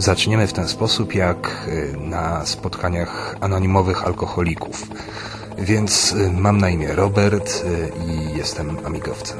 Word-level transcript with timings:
Zaczniemy 0.00 0.46
w 0.46 0.52
ten 0.52 0.68
sposób 0.68 1.14
jak 1.14 1.68
y, 1.68 1.96
na 1.98 2.46
spotkaniach 2.46 3.36
anonimowych 3.40 4.06
alkoholików. 4.06 4.86
Więc 5.58 6.12
y, 6.12 6.30
mam 6.32 6.58
na 6.58 6.70
imię 6.70 6.88
Robert 6.94 7.64
y, 7.64 7.92
i 8.06 8.36
jestem 8.38 8.78
amigowcem. 8.86 9.38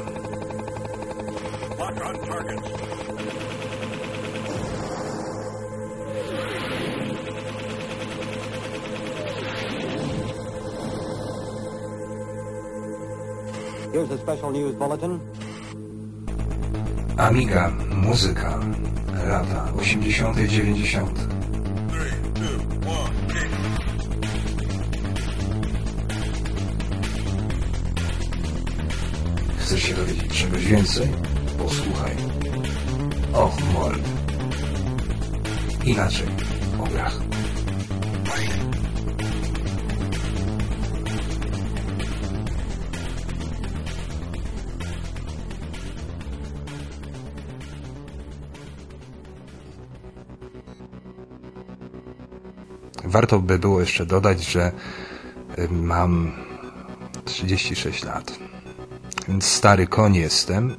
Here's 13.92 14.12
a 14.12 14.18
special 14.18 14.52
news 14.52 14.74
bulletin. 14.74 15.18
Amiga, 17.16 17.72
muzyka, 17.90 18.58
lata 19.30 19.72
80. 19.78 20.38
i 20.40 20.48
90. 20.48 21.28
Chcesz 29.58 29.82
się 29.82 29.94
dowiedzieć 29.94 30.38
czegoś 30.42 30.64
więcej? 30.64 31.08
Posłuchaj. 31.58 32.16
Och, 33.32 33.72
mord. 33.74 34.00
Inaczej. 35.84 36.39
Warto 53.10 53.38
by 53.38 53.58
było 53.58 53.80
jeszcze 53.80 54.06
dodać, 54.06 54.44
że 54.44 54.72
y, 55.58 55.68
mam 55.70 56.32
36 57.24 58.04
lat. 58.04 58.38
Więc 59.28 59.44
stary 59.44 59.86
koń 59.86 60.14
jestem. 60.14 60.76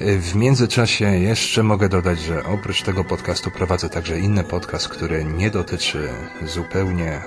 Y, 0.00 0.18
W 0.18 0.34
międzyczasie 0.34 1.04
jeszcze 1.04 1.62
mogę 1.62 1.88
dodać, 1.88 2.20
że 2.20 2.44
oprócz 2.44 2.82
tego 2.82 3.04
podcastu 3.04 3.50
prowadzę 3.50 3.88
także 3.88 4.18
inny 4.18 4.44
podcast, 4.44 4.88
który 4.88 5.24
nie 5.24 5.50
dotyczy 5.50 6.08
zupełnie 6.46 7.20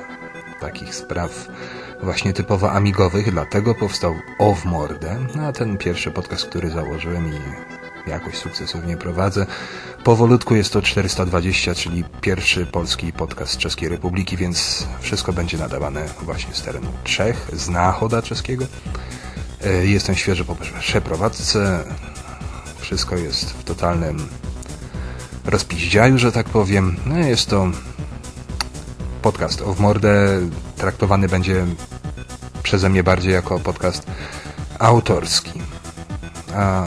takich 0.60 0.96
spraw 0.96 1.48
właśnie 2.04 2.34
typowo 2.34 2.72
amigowych, 2.72 3.32
dlatego 3.32 3.76
powstał 3.76 4.16
O 4.40 4.56
w 4.56 4.66
mordę, 4.66 5.18
a 5.48 5.52
ten 5.52 5.78
pierwszy 5.78 6.12
podcast, 6.12 6.46
który 6.46 6.70
założyłem 6.70 7.28
i 7.34 7.40
jakoś 8.10 8.38
sukcesywnie 8.38 8.98
prowadzę. 8.98 9.46
Powolutku 10.04 10.56
jest 10.56 10.74
to 10.74 10.82
420, 10.82 11.76
czyli 11.76 12.04
pierwszy 12.22 12.66
polski 12.66 13.14
podcast 13.14 13.58
Czeskiej 13.58 13.90
Republiki, 13.90 14.38
więc 14.38 14.88
wszystko 15.02 15.34
będzie 15.34 15.58
nadawane 15.58 16.06
właśnie 16.22 16.54
z 16.54 16.62
terenu 16.62 16.88
Czech, 17.04 17.50
z 17.54 17.70
Náchoda 17.70 18.22
czeskiego. 18.22 18.66
E, 19.66 19.86
Jestem 19.86 20.16
świeży 20.16 20.46
po 20.46 20.56
przeprowadzce. 20.56 21.84
Wszystko 22.80 23.16
jest 23.16 23.52
w 23.54 23.64
totalnym 23.64 24.28
rozpiździaju, 25.46 26.18
że 26.18 26.32
tak 26.32 26.50
powiem. 26.50 26.96
No, 27.06 27.18
jest 27.20 27.50
to 27.50 27.68
podcast 29.22 29.62
o 29.62 29.74
w 29.74 29.80
mordę. 29.80 30.40
Traktowany 30.78 31.28
będzie 31.28 31.66
przeze 32.64 32.90
mnie 32.90 33.04
bardziej 33.04 33.34
jako 33.34 33.60
podcast 33.60 34.06
autorski. 34.80 35.62
A 36.56 36.86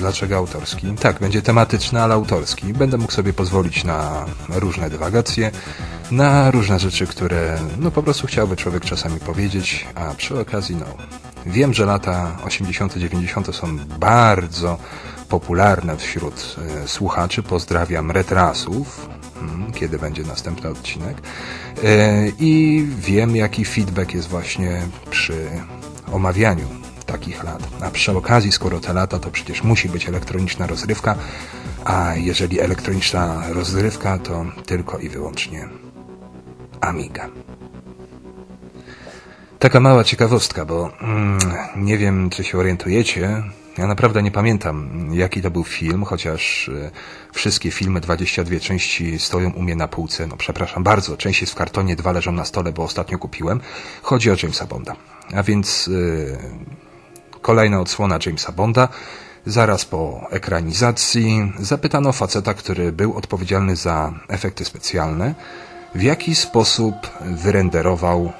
dlaczego 0.00 0.36
autorski? 0.36 0.94
Tak, 1.00 1.18
będzie 1.20 1.42
tematyczny, 1.42 2.02
ale 2.02 2.14
autorski. 2.14 2.72
Będę 2.74 2.98
mógł 2.98 3.12
sobie 3.12 3.32
pozwolić 3.32 3.84
na 3.84 4.26
różne 4.48 4.90
dywagacje, 4.90 5.50
na 6.10 6.50
różne 6.50 6.78
rzeczy, 6.78 7.06
które 7.06 7.58
no 7.78 7.90
po 7.90 8.02
prostu 8.02 8.26
chciałby 8.26 8.56
człowiek 8.56 8.84
czasami 8.84 9.20
powiedzieć, 9.20 9.86
a 9.94 10.14
przy 10.14 10.40
okazji 10.40 10.76
no 10.76 10.86
wiem, 11.46 11.74
że 11.74 11.86
lata 11.86 12.36
80 12.44 12.96
90 12.96 13.56
są 13.56 13.78
bardzo 13.78 14.78
popularne 15.28 15.96
wśród 15.96 16.56
e, 16.84 16.88
słuchaczy. 16.88 17.42
Pozdrawiam 17.42 18.10
retrasów, 18.10 19.08
mm, 19.42 19.72
kiedy 19.72 19.98
będzie 19.98 20.22
następny 20.22 20.70
odcinek. 20.70 21.16
E, 21.84 22.28
I 22.38 22.86
wiem, 22.98 23.36
jaki 23.36 23.64
feedback 23.64 24.14
jest 24.14 24.28
właśnie 24.28 24.82
przy 25.10 25.48
omawianiu 26.12 26.79
takich 27.12 27.44
lat. 27.44 27.68
A 27.80 27.90
przy 27.90 28.12
okazji, 28.12 28.52
skoro 28.52 28.80
te 28.80 28.92
lata, 28.92 29.18
to 29.18 29.30
przecież 29.30 29.62
musi 29.62 29.88
być 29.88 30.08
elektroniczna 30.08 30.66
rozrywka, 30.66 31.14
a 31.84 32.14
jeżeli 32.14 32.60
elektroniczna 32.60 33.42
rozrywka, 33.48 34.18
to 34.18 34.44
tylko 34.66 34.98
i 34.98 35.08
wyłącznie 35.08 35.68
Amiga. 36.80 37.28
Taka 39.58 39.80
mała 39.80 40.04
ciekawostka, 40.04 40.64
bo 40.64 40.90
mm, 41.00 41.38
nie 41.76 41.98
wiem, 41.98 42.30
czy 42.30 42.44
się 42.44 42.58
orientujecie. 42.58 43.42
Ja 43.78 43.86
naprawdę 43.86 44.22
nie 44.22 44.30
pamiętam, 44.30 45.08
jaki 45.12 45.42
to 45.42 45.50
był 45.50 45.64
film, 45.64 46.04
chociaż 46.04 46.68
y, 46.68 46.90
wszystkie 47.32 47.70
filmy, 47.70 48.00
22 48.00 48.60
części 48.60 49.18
stoją 49.18 49.50
u 49.50 49.62
mnie 49.62 49.76
na 49.76 49.88
półce. 49.88 50.26
No 50.26 50.36
przepraszam 50.36 50.82
bardzo, 50.82 51.16
część 51.16 51.40
jest 51.40 51.52
w 51.52 51.56
kartonie, 51.56 51.96
dwa 51.96 52.12
leżą 52.12 52.32
na 52.32 52.44
stole, 52.44 52.72
bo 52.72 52.82
ostatnio 52.82 53.18
kupiłem. 53.18 53.60
Chodzi 54.02 54.30
o 54.30 54.34
Jamesa 54.42 54.66
Bonda. 54.66 54.96
A 55.34 55.42
więc 55.42 55.88
y, 55.88 56.38
kolejna 57.42 57.80
odsłona 57.80 58.18
Jamesa 58.26 58.52
Bonda. 58.52 58.88
Zaraz 59.46 59.84
po 59.84 60.20
ekranizacji 60.30 61.52
zapytano 61.58 62.12
faceta, 62.12 62.54
który 62.54 62.92
był 62.92 63.16
odpowiedzialny 63.16 63.76
za 63.76 64.12
efekty 64.28 64.64
specjalne, 64.64 65.34
w 65.94 66.02
jaki 66.02 66.34
sposób 66.34 66.94
wyrenderował 67.20 68.32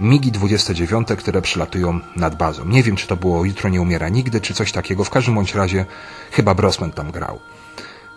MIGI 0.00 0.32
29, 0.32 1.08
które 1.18 1.42
przylatują 1.42 2.00
nad 2.16 2.36
bazą. 2.36 2.64
Nie 2.64 2.82
wiem, 2.82 2.96
czy 2.96 3.06
to 3.06 3.16
było 3.16 3.44
Jutro 3.44 3.70
nie 3.70 3.80
umiera 3.80 4.08
nigdy, 4.08 4.40
czy 4.40 4.54
coś 4.54 4.72
takiego. 4.72 5.04
W 5.04 5.10
każdym 5.10 5.34
bądź 5.34 5.54
razie 5.54 5.86
chyba 6.30 6.54
Brosman 6.54 6.92
tam 6.92 7.10
grał. 7.10 7.38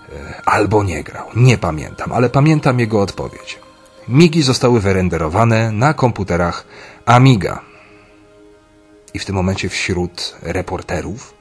E, 0.09 0.41
Albo 0.45 0.83
nie 0.83 1.03
grał. 1.03 1.27
Nie 1.35 1.57
pamiętam, 1.57 2.11
ale 2.11 2.29
pamiętam 2.29 2.79
jego 2.79 3.01
odpowiedź. 3.01 3.59
MIGI 4.07 4.41
zostały 4.41 4.79
wyrenderowane 4.79 5.71
na 5.71 5.93
komputerach 5.93 6.65
Amiga. 7.05 7.74
I 9.15 9.19
w 9.19 9.25
tym 9.25 9.35
momencie 9.35 9.69
wśród 9.69 10.35
reporterów 10.41 11.33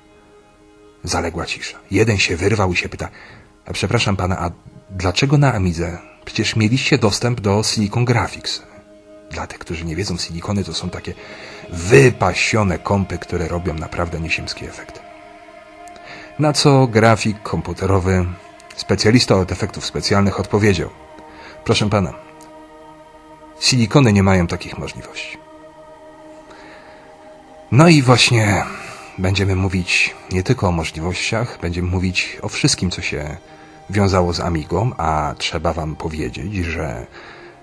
zaległa 1.04 1.46
cisza. 1.46 1.78
Jeden 1.90 2.18
się 2.18 2.36
wyrwał 2.36 2.72
i 2.72 2.76
się 2.76 2.88
pyta, 2.88 3.08
a 3.66 3.72
przepraszam 3.72 4.16
pana, 4.16 4.38
a 4.38 4.50
dlaczego 4.90 5.38
na 5.38 5.54
Amidze? 5.54 5.98
Przecież 6.24 6.56
mieliście 6.56 6.98
dostęp 6.98 7.40
do 7.40 7.62
Silicon 7.62 8.04
Graphics. 8.04 8.62
Dla 9.30 9.46
tych, 9.46 9.58
którzy 9.58 9.84
nie 9.84 9.96
wiedzą, 9.96 10.16
silikony 10.16 10.64
to 10.64 10.74
są 10.74 10.90
takie 10.90 11.14
wypasione 11.70 12.78
kompy, 12.78 13.18
które 13.18 13.48
robią 13.48 13.74
naprawdę 13.74 14.20
niesiemski 14.20 14.66
efekt. 14.66 15.02
Na 16.38 16.52
co 16.52 16.86
grafik 16.86 17.42
komputerowy, 17.42 18.26
specjalista 18.76 19.36
od 19.36 19.52
efektów 19.52 19.86
specjalnych 19.86 20.40
odpowiedział. 20.40 20.90
Proszę 21.64 21.90
pana, 21.90 22.12
silikony 23.60 24.12
nie 24.12 24.22
mają 24.22 24.46
takich 24.46 24.78
możliwości. 24.78 25.43
No 27.74 27.88
i 27.88 28.02
właśnie 28.02 28.64
będziemy 29.18 29.56
mówić 29.56 30.14
nie 30.32 30.42
tylko 30.42 30.68
o 30.68 30.72
możliwościach, 30.72 31.58
będziemy 31.62 31.88
mówić 31.90 32.38
o 32.42 32.48
wszystkim, 32.48 32.90
co 32.90 33.02
się 33.02 33.36
wiązało 33.90 34.32
z 34.32 34.40
Amigą, 34.40 34.90
a 34.96 35.34
trzeba 35.38 35.72
wam 35.72 35.96
powiedzieć, 35.96 36.54
że 36.54 37.06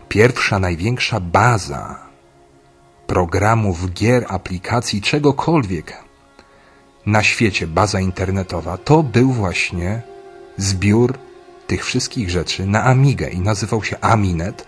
pierwsza, 0.10 0.60
największa 0.60 1.20
baza 1.20 2.00
programów, 3.08 3.94
gier, 3.94 4.26
aplikacji, 4.28 5.02
czegokolwiek 5.02 5.98
na 7.06 7.24
świecie, 7.24 7.68
baza 7.68 8.00
internetowa, 8.00 8.78
to 8.78 9.04
był 9.04 9.32
właśnie 9.32 10.02
zbiór 10.58 11.18
tych 11.68 11.86
wszystkich 11.86 12.30
rzeczy 12.30 12.66
na 12.66 12.84
Amigę 12.84 13.30
i 13.30 13.40
nazywał 13.40 13.84
się 13.84 14.00
Aminet. 14.02 14.66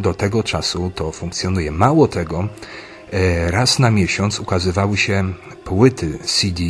Do 0.00 0.14
tego 0.14 0.42
czasu 0.42 0.92
to 0.94 1.12
funkcjonuje. 1.12 1.70
Mało 1.70 2.08
tego, 2.08 2.48
raz 3.50 3.78
na 3.78 3.90
miesiąc 3.90 4.40
ukazywały 4.40 4.96
się 4.96 5.32
płyty 5.64 6.18
CD, 6.18 6.62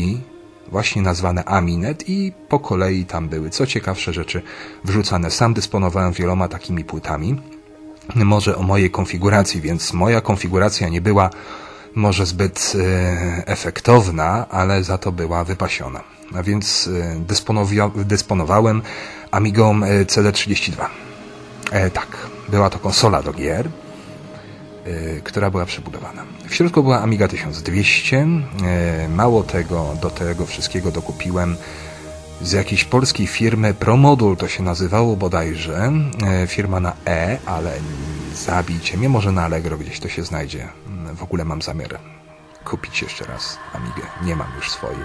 właśnie 0.69 1.03
nazwane 1.03 1.45
Aminet 1.45 2.09
i 2.09 2.33
po 2.49 2.59
kolei 2.59 3.05
tam 3.05 3.29
były 3.29 3.51
co 3.51 3.67
ciekawsze 3.67 4.13
rzeczy 4.13 4.43
wrzucane. 4.85 5.31
Sam 5.31 5.55
dysponowałem 5.55 6.13
wieloma 6.13 6.49
takimi 6.49 6.85
płytami. 6.85 7.41
Może 8.15 8.57
o 8.57 8.63
mojej 8.63 8.91
konfiguracji, 8.91 9.61
więc 9.61 9.93
moja 9.93 10.21
konfiguracja 10.21 10.89
nie 10.89 11.01
była 11.01 11.31
może 11.95 12.27
zbyt 12.27 12.73
e, 12.75 13.47
efektowna, 13.47 14.49
ale 14.49 14.85
za 14.85 14.99
to 14.99 15.13
była 15.13 15.45
wypasiona. 15.45 16.01
A 16.35 16.43
więc 16.43 16.91
e, 17.99 18.05
dysponowałem 18.05 18.83
Amigą 19.31 19.83
e, 19.83 20.05
CD32. 20.05 20.87
E, 21.71 21.91
tak, 21.91 22.09
była 22.49 22.71
to 22.71 22.79
konsola 22.79 23.23
do 23.23 23.33
gier, 23.33 23.67
e, 23.67 23.84
która 25.25 25.51
była 25.51 25.67
przebudowana. 25.67 26.23
W 26.49 26.55
środku 26.55 26.83
była 26.83 27.01
Amiga 27.01 27.29
1200. 27.29 28.27
E, 28.65 29.09
mało 29.09 29.43
tego, 29.43 29.97
do 30.03 30.11
tego 30.11 30.47
wszystkiego 30.47 30.91
dokupiłem 30.91 31.57
z 32.43 32.53
jakiejś 32.53 32.85
polskiej 32.85 33.27
firmy 33.27 33.75
Promodul 33.75 34.37
to 34.37 34.49
się 34.49 34.63
nazywało 34.63 35.17
bodajże. 35.17 35.93
E, 36.27 36.47
firma 36.47 36.81
na 36.81 36.93
E, 37.07 37.39
ale 37.47 37.73
zabijcie 38.35 38.97
mnie, 38.97 39.09
może 39.09 39.33
na 39.33 39.45
Allegro 39.45 39.79
gdzieś 39.79 40.01
to 40.01 40.09
się 40.09 40.23
znajdzie. 40.25 40.69
W 41.17 41.23
ogóle 41.23 41.45
mam 41.45 41.63
zamiar 41.63 41.99
kupić 42.65 43.03
jeszcze 43.03 43.25
raz 43.25 43.59
Amigę. 43.73 44.09
Nie 44.23 44.37
mam 44.37 44.49
już 44.57 44.71
swojej. 44.71 45.05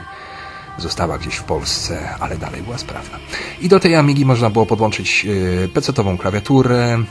Została 0.77 1.17
gdzieś 1.17 1.35
w 1.35 1.43
Polsce, 1.43 2.09
ale 2.19 2.37
dalej 2.37 2.61
była 2.61 2.77
sprawna. 2.77 3.17
I 3.61 3.69
do 3.69 3.79
tej 3.79 3.95
Amigi 3.95 4.25
można 4.25 4.49
było 4.49 4.65
podłączyć 4.65 5.27
PC-ową 5.73 6.17
klawiaturę, 6.17 7.03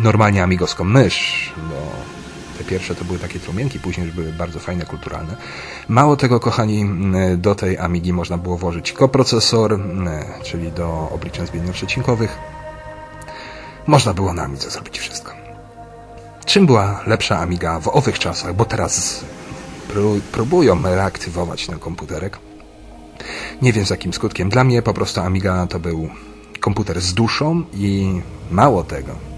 normalnie 0.00 0.42
amigowską 0.42 0.84
mysz, 0.84 1.52
bo 1.56 1.74
te 2.58 2.64
pierwsze 2.64 2.94
to 2.94 3.04
były 3.04 3.18
takie 3.18 3.40
trumienki, 3.40 3.78
później 3.78 4.06
już 4.06 4.16
były 4.16 4.32
bardzo 4.32 4.58
fajne, 4.58 4.84
kulturalne. 4.84 5.36
Mało 5.88 6.16
tego, 6.16 6.40
kochani, 6.40 6.90
do 7.36 7.54
tej 7.54 7.78
Amigi 7.78 8.12
można 8.12 8.38
było 8.38 8.58
włożyć 8.58 8.92
koprocesor, 8.92 9.80
czyli 10.42 10.72
do 10.72 11.10
obliczeń 11.14 11.46
zmiennoprzecinkowych. 11.46 12.38
Można 13.86 14.14
było 14.14 14.32
na 14.32 14.42
Amidze 14.42 14.70
zrobić 14.70 14.98
wszystko. 14.98 15.32
Czym 16.44 16.66
była 16.66 17.00
lepsza 17.06 17.38
Amiga 17.38 17.80
w 17.80 17.88
owych 17.88 18.18
czasach, 18.18 18.54
bo 18.54 18.64
teraz 18.64 19.24
próbują 20.32 20.82
reaktywować 20.82 21.66
ten 21.66 21.78
komputerek. 21.78 22.38
Nie 23.62 23.72
wiem 23.72 23.86
z 23.86 23.90
jakim 23.90 24.12
skutkiem. 24.12 24.48
Dla 24.48 24.64
mnie 24.64 24.82
po 24.82 24.94
prostu 24.94 25.20
Amiga 25.20 25.66
to 25.66 25.78
był 25.78 26.08
komputer 26.60 27.00
z 27.00 27.14
duszą 27.14 27.64
i 27.74 28.20
mało 28.50 28.82
tego. 28.82 29.31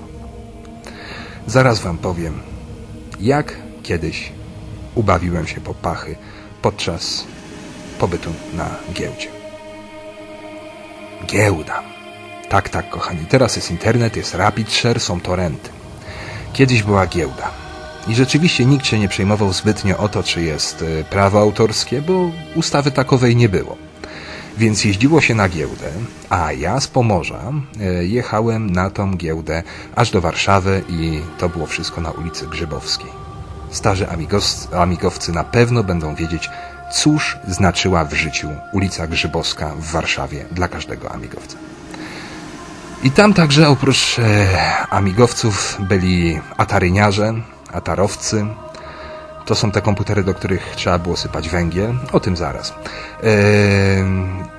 Zaraz 1.46 1.80
wam 1.80 1.98
powiem, 1.98 2.40
jak 3.20 3.56
kiedyś 3.82 4.32
ubawiłem 4.94 5.46
się 5.46 5.60
po 5.60 5.74
pachy 5.74 6.16
podczas 6.62 7.24
pobytu 7.98 8.30
na 8.54 8.70
giełdzie. 8.92 9.28
Giełda. 11.26 11.82
Tak, 12.48 12.68
tak, 12.68 12.90
kochani. 12.90 13.26
Teraz 13.26 13.56
jest 13.56 13.70
internet, 13.70 14.16
jest 14.16 14.34
Rapid 14.34 14.72
Share, 14.72 15.00
są 15.00 15.20
torenty. 15.20 15.70
Kiedyś 16.52 16.82
była 16.82 17.06
giełda. 17.06 17.50
I 18.08 18.14
rzeczywiście 18.14 18.64
nikt 18.64 18.86
się 18.86 18.98
nie 18.98 19.08
przejmował 19.08 19.52
zbytnio 19.52 19.98
o 19.98 20.08
to, 20.08 20.22
czy 20.22 20.42
jest 20.42 20.82
e, 20.82 21.04
prawo 21.04 21.40
autorskie, 21.40 22.02
bo 22.02 22.30
ustawy 22.54 22.90
takowej 22.90 23.36
nie 23.36 23.48
było. 23.48 23.83
Więc 24.58 24.84
jeździło 24.84 25.20
się 25.20 25.34
na 25.34 25.48
giełdę, 25.48 25.92
a 26.30 26.52
ja 26.52 26.80
z 26.80 26.86
Pomorza 26.86 27.52
e, 27.80 28.04
jechałem 28.04 28.70
na 28.70 28.90
tą 28.90 29.16
giełdę 29.16 29.62
aż 29.96 30.10
do 30.10 30.20
Warszawy 30.20 30.82
i 30.88 31.20
to 31.38 31.48
było 31.48 31.66
wszystko 31.66 32.00
na 32.00 32.10
ulicy 32.10 32.46
Grzybowskiej. 32.46 33.10
Starzy 33.70 34.06
amigowcy 34.72 35.32
na 35.32 35.44
pewno 35.44 35.82
będą 35.82 36.14
wiedzieć, 36.14 36.50
cóż 36.92 37.36
znaczyła 37.48 38.04
w 38.04 38.14
życiu 38.14 38.48
ulica 38.72 39.06
Grzybowska 39.06 39.74
w 39.74 39.90
Warszawie 39.90 40.44
dla 40.52 40.68
każdego 40.68 41.12
amigowca. 41.12 41.56
I 43.02 43.10
tam 43.10 43.34
także 43.34 43.68
oprócz 43.68 44.18
e, 44.18 44.86
amigowców 44.90 45.76
byli 45.80 46.40
ataryniarze, 46.56 47.34
atarowcy, 47.72 48.46
to 49.44 49.54
są 49.54 49.70
te 49.70 49.80
komputery, 49.80 50.24
do 50.24 50.34
których 50.34 50.72
trzeba 50.76 50.98
było 50.98 51.16
sypać 51.16 51.48
węgiel. 51.48 51.94
O 52.12 52.20
tym 52.20 52.36
zaraz. 52.36 52.74
Yy, 53.22 53.28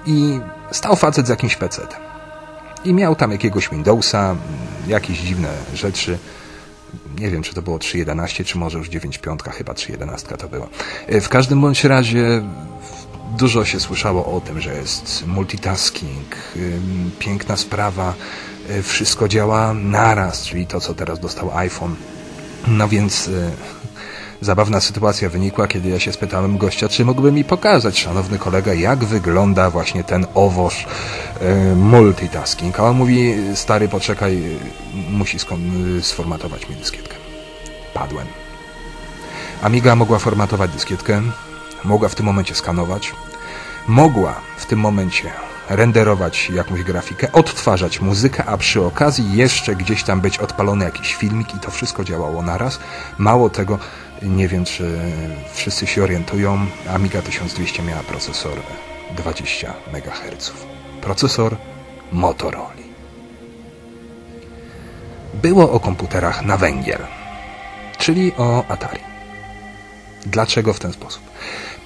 I 0.06 0.40
stał 0.72 0.96
facet 0.96 1.26
z 1.26 1.30
jakimś 1.30 1.56
PC. 1.56 1.82
I 2.86 2.94
miał 2.94 3.16
tam 3.16 3.32
jakiegoś 3.32 3.70
Windowsa, 3.70 4.36
jakieś 4.88 5.20
dziwne 5.20 5.50
rzeczy. 5.74 6.18
Nie 7.20 7.30
wiem, 7.30 7.44
czy 7.44 7.54
to 7.54 7.62
było 7.62 7.78
3.11, 7.78 8.46
czy 8.46 8.58
może 8.58 8.78
już 8.78 8.90
9.5, 8.90 9.52
chyba 9.52 9.74
3.11 9.74 10.38
to 10.38 10.48
było. 10.50 10.70
Yy, 11.08 11.22
w 11.22 11.30
każdym 11.30 11.62
bądź 11.62 11.84
razie 11.84 12.42
dużo 13.38 13.66
się 13.66 13.80
słyszało 13.80 14.26
o 14.38 14.42
tym, 14.42 14.62
że 14.62 14.76
jest 14.76 15.28
multitasking, 15.28 16.36
piękna 17.20 17.58
sprawa, 17.58 18.14
wszystko 18.84 19.28
działa 19.28 19.74
naraz, 19.74 20.42
czyli 20.42 20.68
to, 20.68 20.82
co 20.82 20.94
teraz 20.94 21.20
dostał 21.20 21.58
iPhone. 21.58 21.96
No 22.68 22.88
więc 22.88 23.30
Zabawna 24.42 24.82
sytuacja 24.82 25.30
wynikła, 25.30 25.68
kiedy 25.68 25.90
ja 25.90 26.00
się 26.00 26.14
spytałem 26.14 26.58
gościa, 26.58 26.90
czy 26.90 27.06
mógłby 27.06 27.32
mi 27.32 27.44
pokazać, 27.44 28.00
szanowny 28.00 28.40
kolega, 28.40 28.74
jak 28.74 29.06
wygląda 29.06 29.70
właśnie 29.70 30.04
ten 30.04 30.26
owoż 30.34 30.86
e, 31.42 31.76
multitasking. 31.76 32.80
A 32.80 32.84
on 32.84 32.96
mówi, 32.96 33.36
stary, 33.56 33.88
poczekaj, 33.88 34.60
musi 35.10 35.38
sformatować 36.02 36.70
mi 36.70 36.76
dyskietkę. 36.76 37.16
Padłem. 37.94 38.28
Amiga 39.62 39.96
mogła 39.96 40.20
formatować 40.20 40.72
dyskietkę, 40.72 41.22
mogła 41.84 42.10
w 42.10 42.16
tym 42.16 42.26
momencie 42.26 42.56
skanować, 42.56 43.14
mogła 43.88 44.36
w 44.58 44.66
tym 44.66 44.80
momencie 44.80 45.32
renderować 45.70 46.50
jakąś 46.50 46.84
grafikę, 46.84 47.32
odtwarzać 47.32 48.02
muzykę, 48.02 48.46
a 48.46 48.58
przy 48.58 48.84
okazji 48.84 49.38
jeszcze 49.38 49.76
gdzieś 49.76 50.04
tam 50.04 50.22
być 50.22 50.38
odpalony 50.38 50.86
jakiś 50.86 51.16
filmik 51.16 51.56
i 51.56 51.60
to 51.60 51.72
wszystko 51.72 52.04
działało 52.04 52.42
naraz. 52.42 52.80
Mało 53.18 53.50
tego, 53.50 53.80
nie 54.22 54.48
wiem 54.48 54.66
czy 54.66 55.00
wszyscy 55.54 55.88
się 55.88 56.04
orientują, 56.04 56.66
Amiga 56.90 57.22
1200 57.22 57.84
miała 57.84 58.04
procesor 58.04 58.58
20 59.18 59.74
MHz. 59.94 60.52
Procesor 61.02 61.58
Motorola. 62.12 62.76
Było 65.34 65.72
o 65.72 65.80
komputerach 65.80 66.46
na 66.46 66.58
węgiel, 66.58 67.00
czyli 67.98 68.32
o 68.38 68.64
Atari. 68.68 69.15
Dlaczego 70.26 70.74
w 70.74 70.80
ten 70.80 70.94
sposób? 70.94 71.22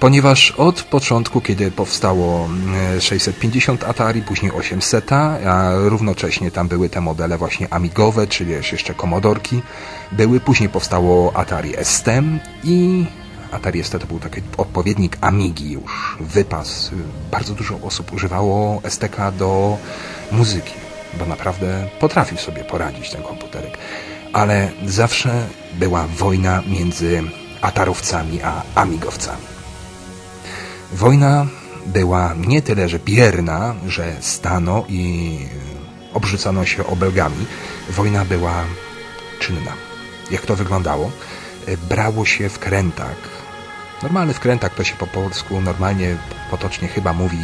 ponieważ 0.00 0.50
od 0.50 0.82
początku, 0.82 1.40
kiedy 1.40 1.70
powstało 1.70 2.48
650 3.00 3.82
e, 3.82 3.86
Atari, 3.86 4.22
później 4.22 4.52
800, 4.52 5.12
a 5.12 5.70
równocześnie 5.74 6.50
tam 6.50 6.68
były 6.68 6.88
te 6.88 7.00
modele 7.00 7.38
właśnie 7.38 7.66
Amigowe, 7.70 8.26
czyli 8.26 8.50
jeszcze 8.72 8.94
Commodorki, 8.94 9.62
były, 10.12 10.40
później 10.40 10.68
powstało 10.68 11.36
Atari 11.36 11.72
ST 11.82 12.06
i 12.64 13.04
Atari 13.52 13.84
ST 13.84 13.98
to 13.98 14.06
był 14.06 14.18
taki 14.18 14.40
odpowiednik 14.56 15.18
Amigi 15.20 15.72
już, 15.72 16.16
wypas. 16.20 16.90
Bardzo 17.30 17.54
dużo 17.54 17.80
osób 17.82 18.12
używało 18.12 18.82
STK 18.88 19.32
do 19.32 19.78
muzyki, 20.32 20.74
bo 21.18 21.26
naprawdę 21.26 21.88
potrafił 22.00 22.38
sobie 22.38 22.64
poradzić 22.64 23.10
ten 23.10 23.22
komputerek. 23.22 23.78
Ale 24.32 24.70
zawsze 24.86 25.46
była 25.78 26.06
wojna 26.06 26.62
między 26.66 27.22
atarowcami 27.60 28.42
a 28.42 28.62
amigowcami. 28.74 29.46
Wojna 30.92 31.46
była 31.86 32.34
nie 32.46 32.62
tyle, 32.62 32.88
że 32.88 32.98
bierna, 32.98 33.74
że 33.86 34.16
stano 34.20 34.84
i 34.88 35.38
obrzucano 36.14 36.64
się 36.64 36.86
obelgami. 36.86 37.46
Wojna 37.90 38.24
była 38.24 38.64
czynna. 39.38 39.72
Jak 40.30 40.46
to 40.46 40.56
wyglądało? 40.56 41.10
Brało 41.88 42.26
się 42.26 42.48
wkrętak. 42.48 43.16
Normalny 44.02 44.34
wkrętak 44.34 44.74
to 44.74 44.84
się 44.84 44.94
po 44.96 45.06
polsku 45.06 45.60
normalnie, 45.60 46.16
potocznie 46.50 46.88
chyba 46.88 47.12
mówi 47.12 47.38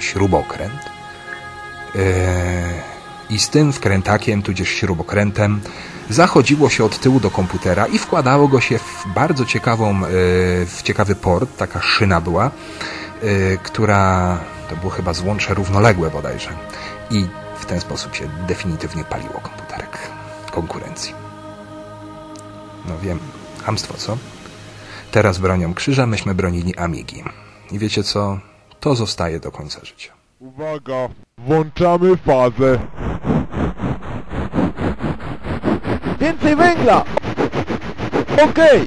śrubokręt. 0.00 0.90
E, 1.96 2.87
I 3.30 3.38
z 3.38 3.48
tym 3.48 3.72
wkrętakiem, 3.72 4.42
tudzież 4.42 4.68
śrubokrętem, 4.68 5.60
zachodziło 6.10 6.70
się 6.70 6.84
od 6.84 6.98
tyłu 6.98 7.20
do 7.20 7.30
komputera 7.30 7.86
i 7.86 7.98
wkładało 7.98 8.48
go 8.48 8.60
się 8.60 8.78
w 8.78 9.04
bardzo 9.14 9.44
ciekawą, 9.44 9.96
e, 9.96 10.08
w 10.66 10.80
ciekawy 10.82 11.14
port, 11.14 11.56
taka 11.56 11.80
szyna 11.80 12.20
była, 12.20 12.46
e, 12.46 12.50
która 13.56 14.38
to 14.68 14.76
było 14.76 14.90
chyba 14.90 15.12
złącze 15.12 15.54
równoległe 15.54 16.10
bodajże. 16.10 16.50
I 17.10 17.26
w 17.60 17.64
ten 17.66 17.80
sposób 17.80 18.14
się 18.14 18.28
definitywnie 18.48 19.04
paliło 19.04 19.40
komputerek 19.40 19.98
konkurencji. 20.50 21.14
No 22.88 22.98
wiem, 22.98 23.18
hamstwo, 23.64 23.94
co? 23.94 24.18
Teraz 25.10 25.38
bronią 25.38 25.74
krzyża, 25.74 26.06
myśmy 26.06 26.34
bronili 26.34 26.76
Amigi. 26.76 27.24
I 27.70 27.78
wiecie 27.78 28.02
co? 28.02 28.38
To 28.80 28.94
zostaje 28.94 29.40
do 29.40 29.50
końca 29.50 29.80
życia. 29.84 30.12
Uwaga! 30.40 31.08
Włączamy 31.46 32.16
fazę! 32.16 32.78
Więcej 36.20 36.56
węgla! 36.56 37.04
Okej! 38.44 38.86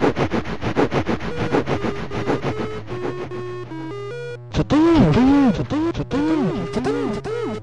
Co 4.53 4.63
to 4.63 4.75
jest? 4.75 5.57
Co 5.57 5.63
to 5.63 5.75
jest? 5.75 5.97
Co 5.97 6.03
to 6.05 6.17
jest? 6.17 6.73
Co 6.73 6.81
to 6.81 6.89
jest? 6.89 7.13
Co 7.15 7.21
to 7.21 7.29
jest? 7.29 7.61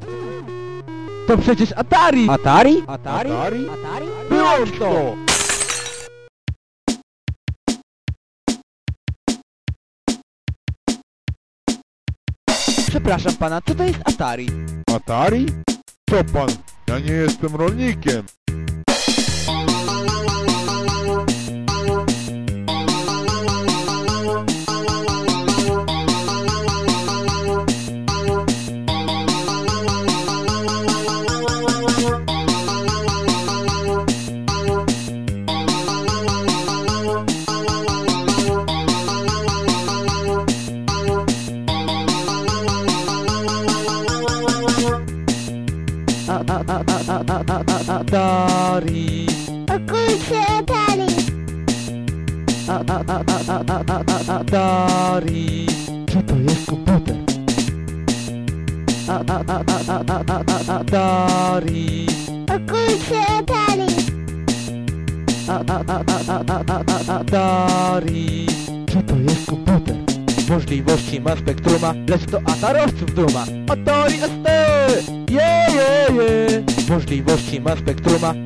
To 1.27 1.39
przecież 1.39 1.73
Atari! 1.73 2.31
Atari? 2.31 2.85
Atari? 2.87 3.31
Atari? 3.33 3.69
Atari? 3.69 4.07
Wyłącz 4.31 4.79
to! 4.79 5.15
Przepraszam 13.09 13.39
pana, 13.39 13.61
to 13.61 13.85
jest 13.85 13.99
Atari? 14.05 14.47
Atari? 14.95 15.47
Co 16.11 16.25
pan? 16.25 16.49
Ja 16.89 16.99
nie 16.99 17.13
jestem 17.13 17.57
rolnikiem. 17.57 18.27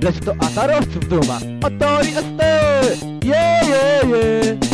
Lecz 0.03 0.21
to 0.25 0.35
atarowców 0.41 1.09
duma 1.09 1.39
Atari 1.63 2.13
ST! 2.13 2.43
Je, 3.25 3.61
je, 3.69 4.09
je 4.09 4.72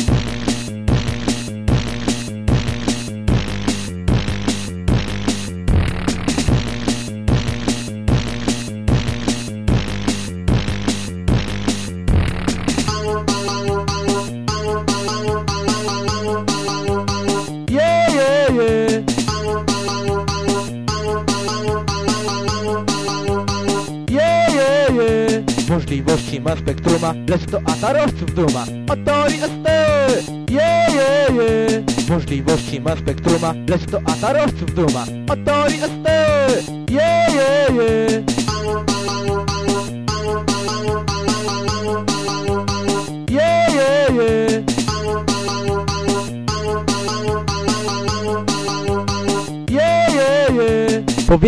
ma 26.49 26.57
spektruma, 26.57 27.15
lecz 27.29 27.47
to 27.51 27.59
atarowców 27.67 28.35
duma 28.35 28.65
Atari 28.89 29.39
ST! 29.39 29.69
Je, 30.51 30.87
je, 30.95 31.43
je 31.43 31.85
Możliwości 32.09 32.81
ma 32.81 32.97
spektruma, 32.97 33.55
lecz 33.69 33.87
to 33.91 33.99
atarowców 34.07 34.75
duma 34.75 35.05
Atari 35.29 35.79
ST! 35.79 35.98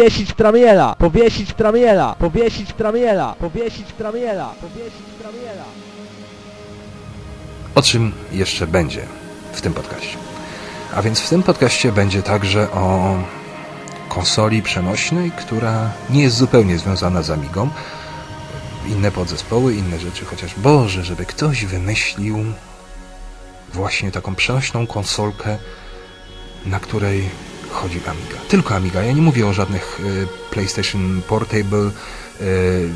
Powiesić 0.00 0.34
tramiela, 0.34 0.94
powiesić 0.98 1.54
tramiela, 1.54 2.14
powiesić 2.18 2.72
tramiela, 2.72 3.34
powiesić 3.34 3.86
tramiela, 3.98 4.54
powiesić 4.60 5.06
tramiela 5.20 5.64
O 7.74 7.82
czym 7.82 8.12
jeszcze 8.32 8.66
będzie 8.66 9.02
w 9.52 9.60
tym 9.60 9.72
podcaście? 9.74 10.16
A 10.94 11.02
więc 11.02 11.20
w 11.20 11.28
tym 11.28 11.42
podcaście 11.42 11.92
będzie 11.92 12.22
także 12.22 12.70
o 12.70 13.14
konsoli 14.08 14.62
przenośnej, 14.62 15.30
która 15.30 15.90
nie 16.10 16.22
jest 16.22 16.36
zupełnie 16.36 16.78
związana 16.78 17.22
z 17.22 17.30
Amigą. 17.30 17.68
Inne 18.88 19.10
podzespoły, 19.10 19.74
inne 19.74 19.98
rzeczy, 19.98 20.24
chociaż 20.24 20.54
Boże, 20.54 21.04
żeby 21.04 21.26
ktoś 21.26 21.64
wymyślił 21.64 22.38
właśnie 23.72 24.10
taką 24.10 24.34
przenośną 24.34 24.86
konsolkę, 24.86 25.58
na 26.66 26.80
której 26.80 27.28
chodzi 27.72 28.00
Amiga. 28.06 28.36
Tylko 28.48 28.74
Amiga. 28.74 29.02
Ja 29.02 29.12
nie 29.12 29.22
mówię 29.22 29.46
o 29.46 29.52
żadnych 29.52 30.00
y, 30.00 30.26
PlayStation 30.50 31.22
Portable. 31.28 31.90
Y, 32.40 32.90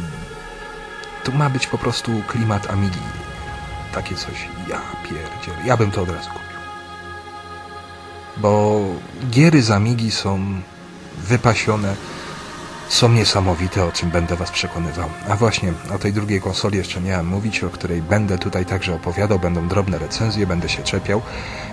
tu 1.25 1.33
ma 1.33 1.51
być 1.51 1.67
po 1.67 1.79
prostu 1.79 2.23
klimat 2.29 2.71
Amigi. 2.71 2.99
Takie 3.95 4.15
coś. 4.15 4.49
Ja 4.69 4.81
pierdzielę. 5.03 5.67
Ja 5.67 5.77
bym 5.77 5.91
to 5.91 6.03
od 6.03 6.11
razu 6.11 6.29
kupił. 6.29 6.59
Bo 8.37 8.81
giery 9.31 9.63
z 9.63 9.71
Amigi 9.71 10.11
są 10.11 10.61
wypasione, 11.19 11.95
są 12.89 13.09
niesamowite, 13.09 13.85
o 13.85 13.93
czym 13.93 14.11
będę 14.11 14.37
Was 14.37 14.51
przekonywał. 14.51 15.09
A 15.29 15.37
właśnie, 15.37 15.73
o 15.95 15.99
tej 15.99 16.13
drugiej 16.13 16.41
konsoli 16.41 16.79
jeszcze 16.79 17.01
miałem 17.01 17.27
mówić, 17.27 17.65
o 17.65 17.71
której 17.71 18.03
będę 18.03 18.39
tutaj 18.39 18.67
także 18.67 18.95
opowiadał, 18.95 19.39
będą 19.39 19.69
drobne 19.69 19.99
recenzje, 19.99 20.47
będę 20.47 20.69
się 20.69 20.83
czepiał. 20.83 21.23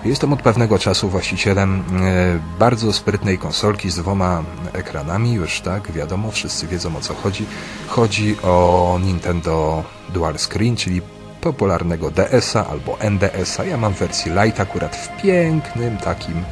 Jestem 0.04 0.32
od 0.32 0.42
pewnego 0.42 0.78
czasu 0.78 1.08
właścicielem 1.08 1.84
e, 2.02 2.58
bardzo 2.58 2.92
sprytnej 2.92 3.38
konsolki 3.38 3.90
z 3.90 3.96
dwoma 3.96 4.42
ekranami, 4.72 5.32
już 5.32 5.60
tak, 5.60 5.92
wiadomo, 5.92 6.30
wszyscy 6.30 6.66
wiedzą 6.66 6.96
o 6.96 7.00
co 7.00 7.14
chodzi. 7.14 7.46
Chodzi 7.88 8.36
o 8.42 8.98
Nintendo 9.02 9.84
Dual 10.08 10.38
Screen, 10.38 10.76
czyli 10.76 11.02
popularnego 11.40 12.10
DS-a 12.10 12.66
albo 12.66 13.00
NDS-a. 13.00 13.64
Ja 13.64 13.76
mam 13.76 13.92
wersję 13.92 14.44
Lite 14.44 14.62
akurat 14.62 14.96
w 14.96 15.22
pięknym 15.22 15.96
takim 15.96 16.44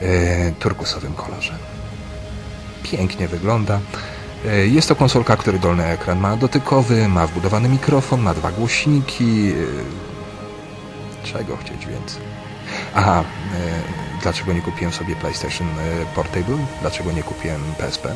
e, 0.00 0.52
turkusowym 0.52 1.12
kolorze. 1.12 1.69
Pięknie 2.90 3.28
wygląda. 3.28 3.80
E, 4.46 4.66
Jest 4.66 4.88
to 4.88 4.96
konsolka, 4.96 5.36
której 5.36 5.60
dolny 5.60 5.84
ekran 5.86 6.20
ma 6.20 6.36
dotykowy, 6.36 7.08
ma 7.08 7.26
wbudowany 7.26 7.68
mikrofon, 7.68 8.20
ma 8.20 8.34
dwa 8.34 8.50
głośniki. 8.52 9.52
e, 9.52 11.26
Czego 11.26 11.56
chcieć 11.56 11.86
więcej? 11.86 12.22
Aha, 12.94 13.24
e, 13.54 14.22
dlaczego 14.22 14.52
nie 14.52 14.60
kupiłem 14.60 14.92
sobie 14.92 15.16
PlayStation 15.16 15.66
Portable? 16.14 16.58
Dlaczego 16.80 17.12
nie 17.12 17.22
kupiłem 17.22 17.60
PSP? 17.78 18.14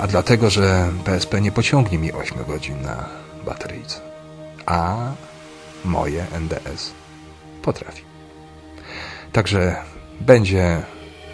A 0.00 0.06
dlatego, 0.06 0.50
że 0.50 0.90
PSP 1.04 1.40
nie 1.40 1.52
pociągnie 1.52 1.98
mi 1.98 2.12
8 2.12 2.44
godzin 2.44 2.82
na 2.82 3.08
bateryjce. 3.44 4.00
A 4.66 4.96
moje 5.84 6.26
NDS 6.40 6.90
potrafi. 7.62 8.02
Także 9.32 9.76
będzie 10.20 10.82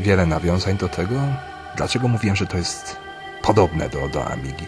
wiele 0.00 0.26
nawiązań 0.26 0.76
do 0.76 0.88
tego. 0.88 1.14
Dlaczego 1.76 2.08
mówiłem, 2.08 2.36
że 2.36 2.46
to 2.46 2.56
jest 2.56 2.96
podobne 3.42 3.88
do, 3.88 4.08
do 4.08 4.26
Amigi? 4.26 4.64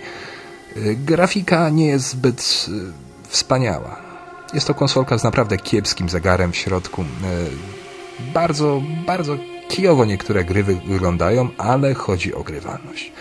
Y, 0.77 0.97
Grafika 0.97 1.69
nie 1.69 1.87
jest 1.87 2.09
zbyt 2.09 2.67
y, 2.69 3.29
wspaniała. 3.29 3.97
Jest 4.55 4.67
to 4.67 4.75
konsolka 4.75 5.19
z 5.19 5.25
naprawdę 5.25 5.57
kiepskim 5.57 6.09
zegarem 6.09 6.53
w 6.53 6.57
środku. 6.57 7.03
Y, 7.03 7.05
Bardzo, 8.35 8.83
bardzo 9.07 9.37
kijowo 9.69 10.05
niektóre 10.05 10.45
gry 10.45 10.63
wy- 10.65 10.81
wyglądają, 10.87 11.49
ale 11.59 11.95
chodzi 11.95 12.35
o 12.35 12.43
grywalność. 12.43 13.13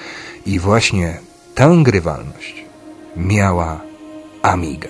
I 0.46 0.60
właśnie 0.60 1.20
tę 1.56 1.78
grywalność 1.84 2.66
miała 3.16 3.82
Amiga. 4.42 4.90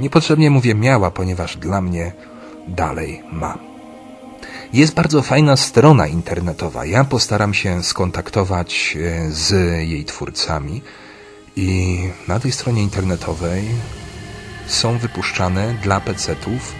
Niepotrzebnie 0.00 0.50
mówię 0.50 0.74
miała, 0.74 1.10
ponieważ 1.10 1.56
dla 1.56 1.80
mnie 1.80 2.12
dalej 2.68 3.22
ma. 3.32 3.58
Jest 4.74 4.94
bardzo 4.94 5.22
fajna 5.22 5.56
strona 5.56 6.06
internetowa. 6.06 6.84
Ja 6.84 7.04
postaram 7.04 7.54
się 7.54 7.82
skontaktować 7.82 8.96
e, 9.00 9.30
z 9.30 9.50
jej 9.88 10.04
twórcami 10.04 10.82
i 11.56 11.98
na 12.28 12.40
tej 12.40 12.52
stronie 12.52 12.82
internetowej 12.82 13.64
są 14.66 14.98
wypuszczane 14.98 15.74
dla 15.82 16.00
PC-ów 16.00 16.74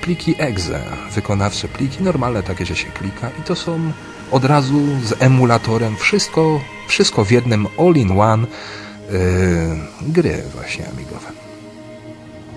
pliki 0.00 0.34
exe, 0.38 0.82
wykonawcze 1.14 1.68
pliki, 1.68 2.02
normalne 2.02 2.42
takie, 2.42 2.66
że 2.66 2.76
się 2.76 2.90
klika 2.90 3.30
i 3.40 3.42
to 3.42 3.56
są 3.56 3.92
od 4.30 4.44
razu 4.44 4.80
z 5.04 5.22
emulatorem, 5.22 5.96
wszystko, 5.96 6.60
wszystko 6.88 7.24
w 7.24 7.30
jednym 7.30 7.66
all-in-one 7.78 8.46
yy, 9.10 10.12
gry 10.12 10.42
właśnie 10.54 10.88
amigowe. 10.88 11.43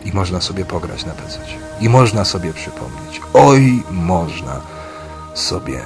I 0.08 0.14
można 0.14 0.42
sobie 0.42 0.66
pograć 0.66 1.06
na 1.06 1.14
PC. 1.14 1.40
I 1.80 1.90
można 1.90 2.26
sobie 2.26 2.54
przypomnieć. 2.54 3.22
Oj, 3.34 3.84
można 3.92 4.62
sobie 5.34 5.82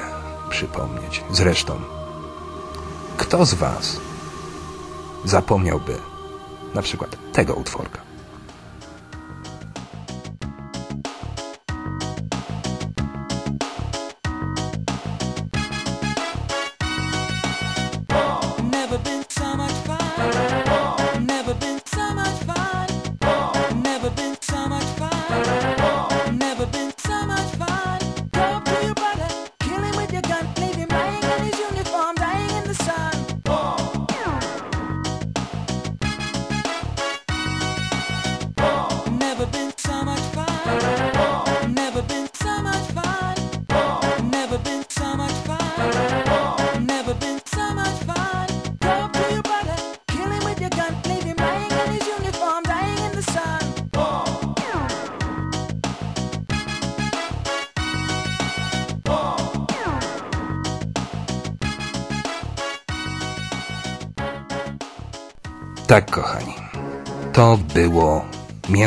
przypomnieć. 0.50 1.24
Zresztą, 1.32 1.82
kto 3.18 3.46
z 3.46 3.54
Was 3.54 3.98
zapomniałby 5.26 5.98
na 6.74 6.82
przykład 6.82 7.18
tego 7.34 7.54
utworka? 7.54 8.11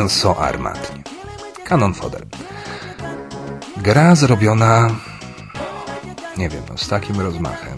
Mięso 0.04 0.36
armatnie. 0.38 1.02
Canon 1.64 1.94
Fodder. 1.94 2.26
Gra 3.76 4.14
zrobiona, 4.14 4.90
nie 6.36 6.48
wiem, 6.48 6.62
no, 6.68 6.78
z 6.78 6.88
takim 6.88 7.20
rozmachem. 7.20 7.76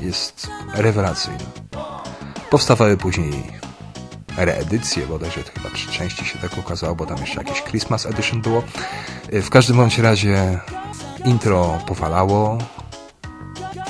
Jest 0.00 0.48
rewelacyjna. 0.74 1.44
Powstawały 2.50 2.96
później 2.96 3.32
reedycje, 4.36 5.06
bodajże 5.06 5.44
to 5.44 5.52
chyba 5.52 5.74
trzy 5.74 5.92
części 5.92 6.24
się 6.24 6.38
tak 6.38 6.58
ukazało, 6.58 6.94
bo 6.94 7.06
tam 7.06 7.18
jeszcze 7.18 7.38
jakieś 7.38 7.62
Christmas 7.62 8.06
Edition 8.06 8.40
było. 8.40 8.62
W 9.32 9.50
każdym 9.50 9.76
bądź 9.76 9.98
razie 9.98 10.60
intro 11.24 11.78
powalało, 11.86 12.58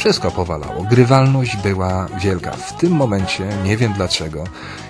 wszystko 0.00 0.30
powalało. 0.30 0.85
Grywalność 0.85 1.57
była 1.57 2.07
wielka. 2.21 2.50
W 2.52 2.76
tym 2.76 2.92
momencie, 2.92 3.49
nie 3.64 3.76
wiem 3.76 3.92
dlaczego, 3.92 4.45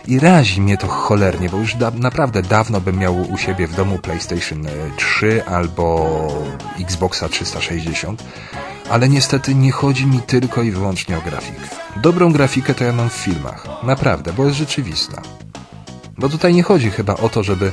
i 0.07 0.19
razi 0.19 0.61
mnie 0.61 0.77
to 0.77 0.87
cholernie, 0.87 1.49
bo 1.49 1.57
już 1.57 1.75
da 1.75 1.91
naprawdę 1.91 2.43
dawno 2.43 2.81
bym 2.81 2.99
miał 2.99 3.21
u 3.33 3.39
siebie 3.39 3.67
w 3.67 3.75
domu 3.75 3.99
PlayStation 3.99 4.67
3 4.97 5.45
albo 5.47 6.09
Xboxa 6.81 7.29
360, 7.29 8.25
ale 8.91 9.09
niestety 9.09 9.55
nie 9.55 9.73
chodzi 9.73 10.07
mi 10.07 10.21
tylko 10.23 10.63
i 10.63 10.71
wyłącznie 10.71 11.19
o 11.19 11.21
grafikę. 11.21 11.69
Dobrą 11.97 12.33
grafikę 12.33 12.75
to 12.75 12.85
ja 12.85 12.93
mam 12.93 13.11
w 13.11 13.13
filmach. 13.13 13.67
Naprawdę, 13.83 14.33
bo 14.33 14.45
jest 14.45 14.57
rzeczywista. 14.57 15.23
Bo 16.19 16.29
tutaj 16.29 16.55
nie 16.55 16.63
chodzi 16.63 16.91
chyba 16.91 17.15
o 17.15 17.29
to, 17.29 17.43
żeby 17.43 17.73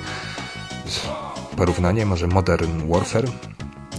porównanie 1.58 2.06
może 2.06 2.27
Modern 2.27 2.91
Warfare 2.91 3.27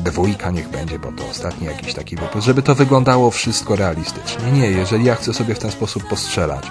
dwójka 0.00 0.50
niech 0.50 0.69
będzie, 0.69 0.99
bo 0.99 1.12
to 1.12 1.26
ostatni 1.26 1.67
jakiś 1.67 1.95
taki 1.95 2.17
wypust, 2.17 2.47
żeby 2.47 2.62
to 2.62 2.75
wyglądało 2.75 3.31
wszystko 3.31 3.76
realistycznie. 3.76 4.52
Nie, 4.52 4.71
jeżeli 4.71 5.05
ja 5.05 5.14
chcę 5.14 5.35
sobie 5.35 5.55
w 5.55 5.59
ten 5.59 5.71
sposób 5.71 6.09
postrzelać, 6.09 6.67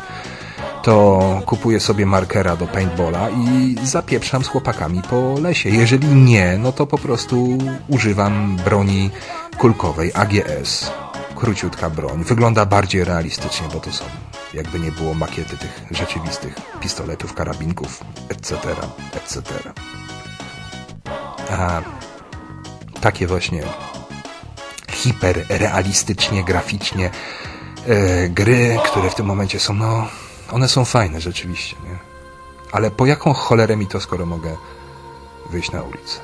to 0.84 1.42
kupuję 1.46 1.80
sobie 1.80 2.06
markera 2.06 2.56
do 2.56 2.68
paintballa 2.68 3.30
i 3.30 3.76
zapieprzam 3.84 4.44
z 4.44 4.48
chłopakami 4.48 5.02
po 5.10 5.36
lesie. 5.42 5.70
Jeżeli 5.70 6.08
nie, 6.08 6.58
no 6.58 6.72
to 6.72 6.88
po 6.88 6.98
prostu 6.98 7.58
używam 7.88 8.56
broni 8.66 9.10
kulkowej 9.58 10.12
AGS. 10.14 10.92
Króciutka 11.36 11.90
broń. 11.90 12.24
Wygląda 12.24 12.66
bardziej 12.66 13.04
realistycznie, 13.04 13.68
bo 13.74 13.80
to 13.80 13.92
są 13.92 14.06
jakby 14.54 14.80
nie 14.80 14.92
było 14.92 15.14
makiety 15.14 15.58
tych 15.58 15.86
rzeczywistych 15.92 16.56
pistoletów, 16.80 17.34
karabinków, 17.34 18.04
etc., 18.30 18.58
etc. 19.14 19.42
takie 23.08 23.28
właśnie 23.28 23.64
hiperrealistycznie, 24.92 26.44
graficznie 26.44 27.10
e, 27.88 28.30
gry, 28.30 28.80
które 28.86 29.10
w 29.10 29.16
tym 29.16 29.26
momencie 29.26 29.60
są, 29.60 29.74
no, 29.74 30.08
one 30.52 30.68
są 30.68 30.86
fajne 30.86 31.22
rzeczywiście, 31.22 31.76
nie? 31.84 31.98
Ale 32.72 32.92
po 32.92 33.06
jaką 33.06 33.34
cholerę 33.34 33.78
mi 33.78 33.88
to, 33.88 34.00
skoro 34.00 34.26
mogę 34.26 34.56
wyjść 35.50 35.72
na 35.72 35.82
ulicę? 35.82 36.20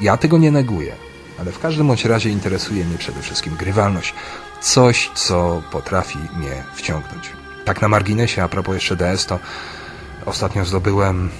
Ja 0.00 0.16
tego 0.16 0.38
nie 0.38 0.50
neguję, 0.50 0.96
ale 1.38 1.52
w 1.52 1.58
każdym 1.58 1.86
bądź 1.86 2.04
razie 2.04 2.30
interesuje 2.30 2.84
mnie 2.84 2.98
przede 2.98 3.22
wszystkim 3.22 3.56
grywalność. 3.56 4.14
Coś, 4.60 5.10
co 5.14 5.62
potrafi 5.70 6.18
mnie 6.18 6.64
wciągnąć. 6.74 7.30
Tak 7.64 7.82
na 7.82 7.88
marginesie, 7.88 8.42
a 8.42 8.48
propos 8.48 8.74
jeszcze 8.74 8.96
DS, 8.96 9.26
to 9.26 9.38
ostatnio 10.26 10.64
zdobyłem 10.64 11.30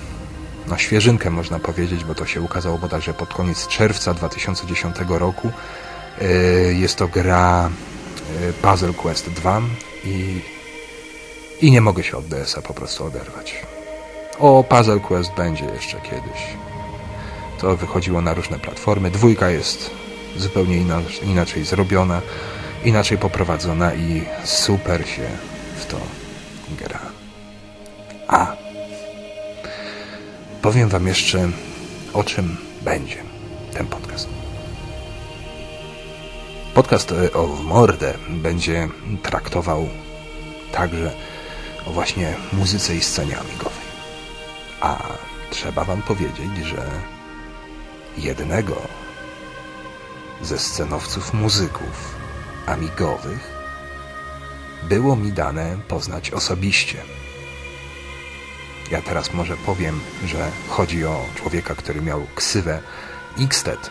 no, 0.68 0.78
świeżynkę 0.78 1.30
można 1.30 1.58
powiedzieć, 1.58 2.04
bo 2.04 2.14
to 2.14 2.26
się 2.26 2.40
ukazało 2.40 2.78
bodajże 2.78 3.14
pod 3.14 3.34
koniec 3.34 3.68
czerwca 3.68 4.14
2010 4.14 4.96
roku. 5.08 5.50
E, 6.20 6.24
jest 6.72 6.96
to 6.96 7.08
gra 7.08 7.70
e, 8.48 8.52
Puzzle 8.52 8.92
Quest 8.92 9.30
2 9.30 9.62
i, 10.04 10.40
i 11.60 11.70
nie 11.70 11.80
mogę 11.80 12.02
się 12.02 12.16
od 12.16 12.26
DS-a 12.26 12.62
po 12.62 12.74
prostu 12.74 13.04
oderwać. 13.04 13.54
O 14.38 14.64
Puzzle 14.64 15.00
Quest 15.00 15.34
będzie 15.36 15.64
jeszcze 15.64 16.00
kiedyś. 16.00 16.56
To 17.60 17.76
wychodziło 17.76 18.20
na 18.20 18.34
różne 18.34 18.58
platformy. 18.58 19.10
Dwójka 19.10 19.50
jest 19.50 19.90
zupełnie 20.36 20.84
inaczej 21.22 21.64
zrobiona, 21.64 22.22
inaczej 22.84 23.18
poprowadzona 23.18 23.94
i 23.94 24.24
super 24.44 25.08
się 25.08 25.28
w 25.76 25.86
to 25.86 25.96
gra. 26.78 27.00
A 28.28 28.53
powiem 30.64 30.88
Wam 30.88 31.06
jeszcze, 31.06 31.48
o 32.12 32.24
czym 32.24 32.56
będzie 32.82 33.16
ten 33.72 33.86
podcast. 33.86 34.28
Podcast 36.74 37.12
e, 37.12 37.32
o 37.32 37.46
mordę 37.46 38.14
będzie 38.28 38.88
traktował 39.22 39.88
także 40.72 41.12
o 41.86 41.90
właśnie 41.90 42.34
muzyce 42.52 42.96
i 42.96 43.00
scenie 43.00 43.38
amigowej. 43.38 43.86
A 44.80 44.98
trzeba 45.50 45.84
Wam 45.84 46.02
powiedzieć, 46.02 46.56
że 46.64 46.90
jednego 48.18 48.76
ze 50.42 50.58
scenowców 50.58 51.34
muzyków 51.34 52.14
amigowych 52.66 53.54
było 54.82 55.16
mi 55.16 55.32
dane 55.32 55.76
poznać 55.88 56.30
osobiście. 56.30 56.96
Ja 58.90 59.02
teraz 59.02 59.34
może 59.34 59.56
powiem, 59.56 60.00
że 60.24 60.50
chodzi 60.68 61.04
o 61.04 61.26
człowieka, 61.34 61.74
który 61.74 62.02
miał 62.02 62.26
ksywę 62.34 62.80
Xtet. 63.38 63.90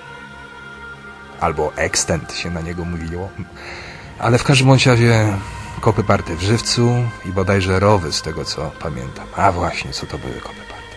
Albo 1.39 1.75
Extent 1.75 2.33
się 2.33 2.49
na 2.49 2.61
niego 2.61 2.85
mówiło. 2.85 3.29
Ale 4.19 4.37
w 4.37 4.43
każdym 4.43 4.71
razie 4.71 5.37
kopy 5.81 6.03
party 6.03 6.35
w 6.35 6.41
żywcu 6.41 7.05
i 7.25 7.29
bodajże 7.29 7.79
rowy 7.79 8.13
z 8.13 8.21
tego 8.21 8.45
co 8.45 8.71
pamiętam. 8.79 9.27
A 9.35 9.51
właśnie, 9.51 9.91
co 9.91 10.05
to 10.05 10.17
były 10.17 10.33
kopy 10.33 10.61
party. 10.69 10.95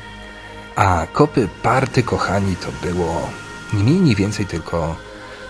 A 0.76 1.06
kopy 1.12 1.48
party, 1.62 2.02
kochani, 2.02 2.56
to 2.56 2.88
było 2.88 3.28
nie 3.72 3.82
mniej, 3.82 4.00
nie 4.00 4.14
więcej 4.14 4.46
tylko 4.46 4.96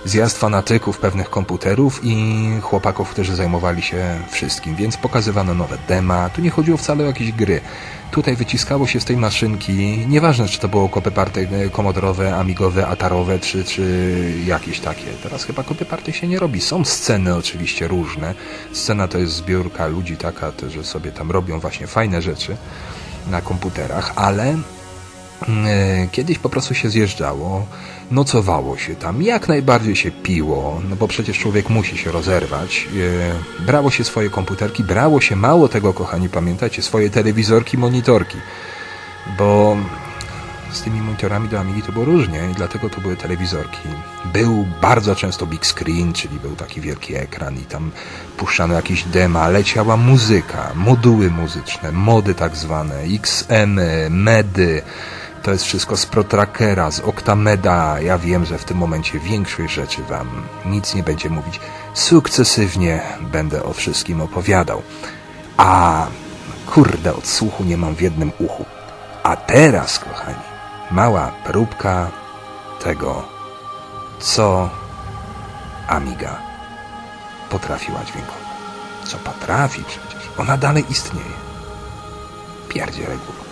zjazd 0.07 0.39
fanatyków 0.39 0.99
pewnych 0.99 1.31
komputerów 1.31 2.01
i 2.03 2.17
chłopaków, 2.63 3.11
którzy 3.11 3.37
zajmowali 3.37 3.83
się 3.83 4.21
wszystkim, 4.31 4.77
więc 4.77 4.97
pokazywano 4.97 5.55
nowe 5.55 5.79
dema. 5.89 6.31
Tu 6.31 6.41
nie 6.41 6.51
chodziło 6.51 6.77
wcale 6.77 7.05
o 7.05 7.07
jakieś 7.07 7.33
gry. 7.33 7.61
Tutaj 8.11 8.37
wyciskało 8.37 8.87
się 8.87 9.01
z 9.01 9.05
tej 9.05 9.17
maszynki, 9.17 10.07
nieważne 10.09 10.49
czy 10.49 10.59
to 10.59 10.69
było 10.69 10.89
kopy 10.89 11.11
party 11.11 11.49
komodorowe, 11.73 12.37
amigowe, 12.37 12.87
atarowe, 12.87 13.39
czy, 13.39 13.65
czy 13.65 14.33
jakieś 14.47 14.81
takie. 14.81 15.07
Teraz 15.23 15.45
chyba 15.45 15.63
kopy 15.63 15.85
party 15.85 16.13
się 16.13 16.29
nie 16.29 16.39
robi. 16.39 16.61
Są 16.61 16.85
sceny 16.85 17.35
oczywiście 17.35 17.89
różne. 17.89 18.35
Scena 18.73 19.09
to 19.09 19.19
jest 19.19 19.33
zbiórka 19.33 19.87
ludzi 19.87 20.17
taka, 20.17 20.53
że 20.69 20.85
sobie 20.85 21.13
tam 21.13 21.31
robią 21.31 21.61
właśnie 21.61 21.87
fajne 21.87 22.23
rzeczy 22.23 22.57
na 23.31 23.41
komputerach, 23.41 24.13
ale 24.17 24.57
E, 25.67 26.09
kiedyś 26.13 26.39
po 26.39 26.49
prostu 26.49 26.75
się 26.75 26.91
zjeżdżało, 26.91 27.67
nocowało 28.11 28.77
się 28.77 28.95
tam, 28.95 29.23
jak 29.23 29.49
najbardziej 29.49 29.97
się 29.97 30.11
piło, 30.11 30.81
no 30.89 30.97
bo 30.97 31.09
przecież 31.09 31.39
człowiek 31.39 31.71
musi 31.71 31.99
się 31.99 32.13
rozerwać. 32.13 32.89
E, 33.61 33.65
brało 33.65 33.91
się 33.91 34.05
swoje 34.05 34.31
komputerki, 34.31 34.85
brało 34.85 35.21
się 35.21 35.37
mało 35.37 35.69
tego, 35.69 35.93
kochani, 35.93 36.29
pamiętajcie, 36.29 36.83
swoje 36.83 37.11
telewizorki, 37.11 37.79
monitorki, 37.79 38.39
bo 39.39 39.77
z 40.73 40.83
tymi 40.83 41.01
monitorami 41.01 41.49
do 41.49 41.61
Amigi 41.61 41.83
to 41.83 41.93
było 41.93 42.05
różnie 42.05 42.41
dlatego 42.57 42.91
to 42.91 43.01
były 43.01 43.17
telewizorki. 43.17 43.89
Był 44.25 44.67
bardzo 44.83 45.17
często 45.17 45.47
big 45.47 45.67
screen, 45.67 46.13
czyli 46.13 46.41
był 46.41 46.57
taki 46.57 46.81
wielki 46.81 47.15
ekran 47.15 47.57
i 47.57 47.65
tam 47.65 47.91
puszczano 48.37 48.75
jakieś 48.75 49.05
dema, 49.05 49.49
leciała 49.49 49.97
muzyka, 49.97 50.73
moduły 50.75 51.31
muzyczne, 51.31 51.93
mody 51.93 52.35
tak 52.35 52.57
zwane, 52.57 52.95
XM, 52.95 53.81
medy, 54.11 54.83
to 55.47 55.53
jest 55.53 55.65
wszystko 55.65 55.97
z 55.97 56.07
Protrackera, 56.07 56.91
z 56.91 57.01
Octameda. 57.01 58.01
Ja 58.01 58.19
wiem, 58.19 58.45
że 58.45 58.59
w 58.59 58.65
tym 58.65 58.77
momencie 58.77 59.19
większość 59.19 59.75
rzeczy 59.75 60.03
Wam 60.03 60.43
nic 60.65 60.95
nie 60.95 61.03
będzie 61.03 61.31
mówić. 61.31 61.61
Sukcesywnie 61.95 63.01
będę 63.21 63.63
o 63.63 63.73
wszystkim 63.73 64.21
opowiadał. 64.21 64.83
A 65.57 66.07
kurde, 66.67 67.15
odsłuchu 67.15 67.65
nie 67.65 67.77
mam 67.77 67.95
w 67.95 68.01
jednym 68.01 68.33
uchu. 68.39 68.65
A 69.23 69.37
teraz, 69.37 69.99
kochani, 69.99 70.45
mała 70.91 71.33
próbka 71.45 72.11
tego, 72.85 73.23
co 74.19 74.71
Amiga 75.89 76.39
potrafiła 77.51 78.05
dźwiękowo. 78.05 78.47
Co 79.05 79.19
potrafi 79.19 79.85
przecież. 79.85 80.31
Ona 80.39 80.57
dalej 80.57 80.85
istnieje. 80.91 81.37
Pierdzie 82.69 83.07
reguł. 83.07 83.46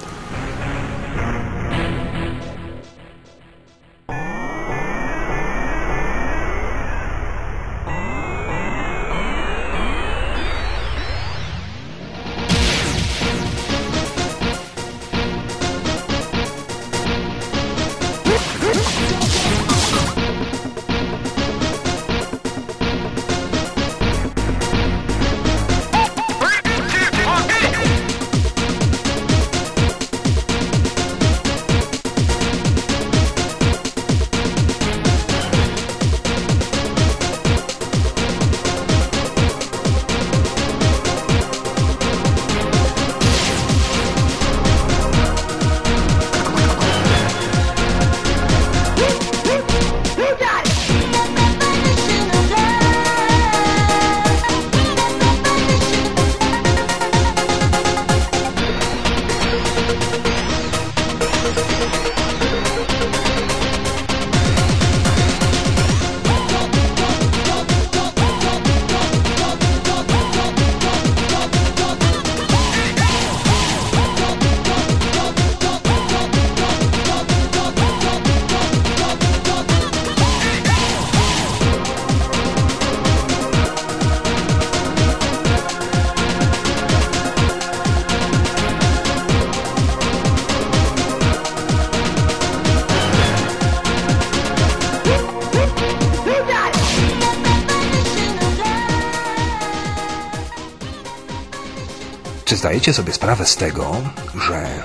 Zdajecie 102.64 102.92
sobie 102.92 103.12
sprawę 103.12 103.46
z 103.46 103.56
tego, 103.56 103.96
że 104.34 104.82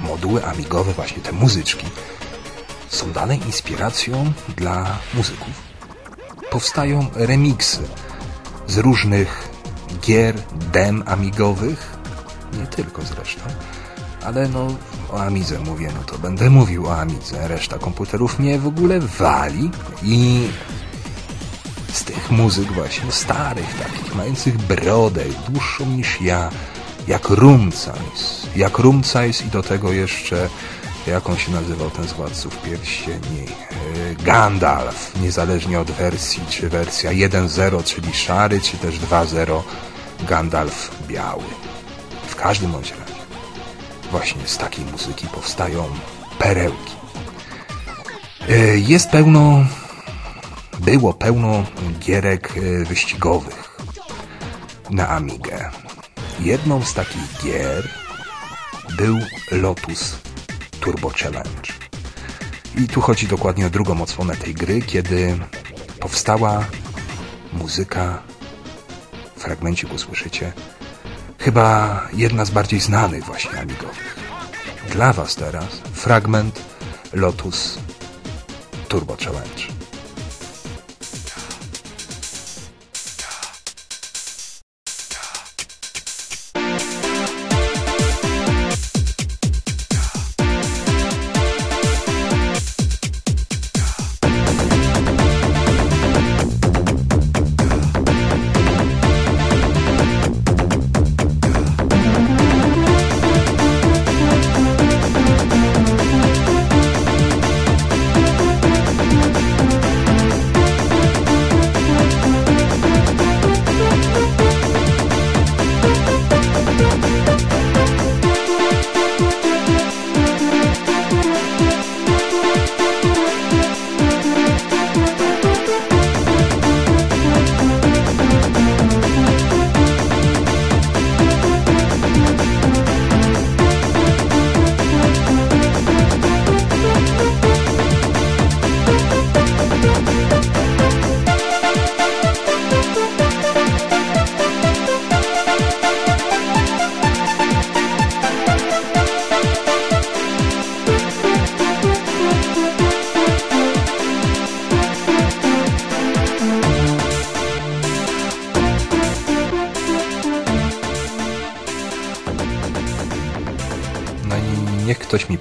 moduły 0.00 0.44
amigowe, 0.46 0.92
właśnie 0.92 1.22
te 1.22 1.32
muzyczki, 1.32 1.86
są 2.88 3.12
dane 3.12 3.36
inspiracją 3.36 4.32
dla 4.56 4.98
muzyków? 5.14 5.48
Powstają 6.50 7.06
remiksy 7.14 7.88
z 8.66 8.78
różnych 8.78 9.48
gier, 10.00 10.34
dem 10.72 11.02
amigowych, 11.06 11.96
nie 12.60 12.66
tylko 12.66 13.02
zresztą, 13.02 13.42
ale 14.24 14.48
no 14.48 14.66
o 15.12 15.20
Amidze 15.20 15.58
mówię, 15.58 15.90
no 15.94 16.04
to 16.04 16.18
będę 16.18 16.50
mówił 16.50 16.86
o 16.86 17.00
Amidze. 17.00 17.48
Reszta 17.48 17.78
komputerów 17.78 18.38
mnie 18.38 18.58
w 18.58 18.66
ogóle 18.66 19.00
wali 19.00 19.70
i 20.02 20.48
z 21.92 22.04
tych 22.04 22.30
muzyk 22.30 22.72
właśnie 22.72 23.12
starych, 23.12 23.74
takich, 23.78 24.14
mających 24.14 24.56
brodę, 24.58 25.24
dłuższą 25.48 25.86
niż 25.86 26.20
ja, 26.20 26.50
jak 27.08 27.28
Rumcajs, 27.28 28.46
jak 28.56 28.78
Rumcajs 28.78 29.42
i 29.42 29.46
do 29.46 29.62
tego 29.62 29.92
jeszcze, 29.92 30.48
jak 31.06 31.28
on 31.28 31.36
się 31.36 31.52
nazywał 31.52 31.90
ten 31.90 32.08
z 32.08 32.12
Władców 32.12 32.62
Pierścieni, 32.62 33.40
yy, 33.40 34.16
Gandalf, 34.24 35.20
niezależnie 35.22 35.80
od 35.80 35.90
wersji, 35.90 36.42
czy 36.50 36.68
wersja 36.68 37.10
1.0, 37.10 37.84
czyli 37.84 38.14
szary, 38.14 38.60
czy 38.60 38.76
też 38.76 38.98
2.0, 38.98 39.62
Gandalf 40.28 40.90
biały. 41.06 41.44
W 42.26 42.36
każdym 42.36 42.72
bądź 42.72 42.90
razie 42.90 43.18
właśnie 44.10 44.48
z 44.48 44.58
takiej 44.58 44.84
muzyki 44.84 45.26
powstają 45.26 45.84
perełki. 46.38 46.94
Yy, 48.48 48.80
Jest 48.80 49.10
pełno 49.10 49.64
było 50.80 51.14
pełno 51.14 51.64
gierek 52.00 52.54
e, 52.56 52.84
wyścigowych 52.84 53.78
na 54.90 55.08
Amigę. 55.08 55.70
Jedną 56.40 56.82
z 56.82 56.94
takich 56.94 57.42
gier 57.42 57.88
był 58.96 59.18
Lotus 59.50 60.18
Turbo 60.80 61.10
Challenge. 61.10 61.72
I 62.76 62.88
tu 62.88 63.00
chodzi 63.00 63.26
dokładnie 63.26 63.66
o 63.66 63.70
drugą 63.70 64.02
odsłonę 64.02 64.36
tej 64.36 64.54
gry, 64.54 64.82
kiedy 64.82 65.38
powstała 66.00 66.64
muzyka, 67.52 68.22
fragmencik 69.36 69.92
usłyszycie, 69.92 70.52
chyba 71.38 72.00
jedna 72.12 72.44
z 72.44 72.50
bardziej 72.50 72.80
znanych 72.80 73.24
właśnie 73.24 73.60
amigowych. 73.60 74.16
Dla 74.92 75.12
Was 75.12 75.34
teraz 75.34 75.68
fragment 75.92 76.62
Lotus 77.12 77.78
Turbo 78.88 79.16
Challenge. 79.16 79.77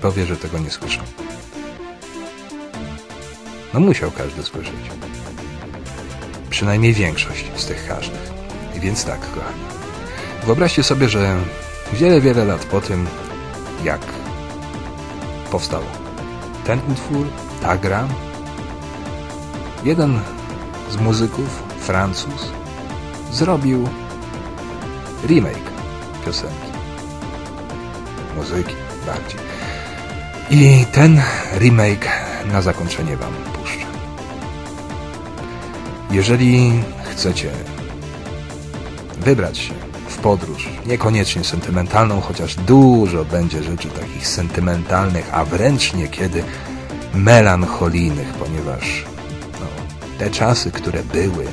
Powie, 0.07 0.25
że 0.25 0.37
tego 0.37 0.59
nie 0.59 0.69
słyszał. 0.69 1.03
No 3.73 3.79
musiał 3.79 4.11
każdy 4.11 4.43
słyszeć. 4.43 4.75
Przynajmniej 6.49 6.93
większość 6.93 7.45
z 7.55 7.65
tych 7.65 7.87
każdych. 7.87 8.31
I 8.75 8.79
więc 8.79 9.05
tak, 9.05 9.19
kochani. 9.19 9.63
Wyobraźcie 10.45 10.83
sobie, 10.83 11.09
że 11.09 11.37
wiele, 11.93 12.21
wiele 12.21 12.45
lat 12.45 12.65
po 12.65 12.81
tym, 12.81 13.07
jak 13.83 14.01
powstał 15.51 15.81
ten 16.65 16.79
utwór, 16.91 17.27
ta 17.61 17.77
gra, 17.77 18.07
jeden 19.83 20.19
z 20.89 20.97
muzyków, 20.97 21.63
Francuz, 21.79 22.51
zrobił 23.31 23.89
remake 25.27 25.71
piosenki 26.25 26.71
muzyki 28.35 28.75
bardziej. 29.05 29.46
I 30.49 30.85
ten 30.91 31.21
remake 31.59 32.09
na 32.51 32.61
zakończenie 32.61 33.17
Wam 33.17 33.33
puszczę. 33.33 33.85
Jeżeli 36.11 36.71
chcecie 37.11 37.49
wybrać 39.19 39.57
się 39.57 39.73
w 40.07 40.17
podróż, 40.17 40.69
niekoniecznie 40.85 41.43
sentymentalną, 41.43 42.21
chociaż 42.21 42.55
dużo 42.55 43.25
będzie 43.25 43.63
rzeczy 43.63 43.87
takich 43.87 44.27
sentymentalnych, 44.27 45.29
a 45.31 45.45
wręcz 45.45 45.93
niekiedy 45.93 46.43
melancholijnych, 47.13 48.27
ponieważ 48.27 49.05
no, 49.53 49.67
te 50.19 50.29
czasy, 50.29 50.71
które 50.71 51.03
były, 51.03 51.45